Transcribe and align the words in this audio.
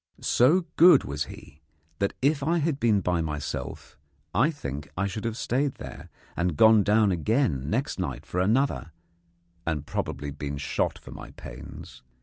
So 0.21 0.65
good 0.77 1.03
was 1.03 1.25
he 1.25 1.61
that, 1.99 2.15
if 2.23 2.41
I 2.41 2.57
had 2.57 2.79
been 2.79 3.01
by 3.01 3.21
myself, 3.21 3.99
I 4.33 4.49
think 4.49 4.89
I 4.97 5.05
should 5.05 5.25
have 5.25 5.37
stayed 5.37 5.75
there, 5.75 6.09
and 6.35 6.57
gone 6.57 6.81
down 6.81 7.11
again 7.11 7.69
next 7.69 7.99
night 7.99 8.25
for 8.25 8.39
another, 8.39 8.93
and 9.63 9.85
probably 9.85 10.31
been 10.31 10.57
shot 10.57 10.97
for 10.97 11.11
my 11.11 11.29
pains. 11.37 12.01